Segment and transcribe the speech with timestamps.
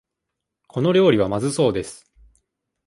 [0.67, 2.11] この料理はまずそうです。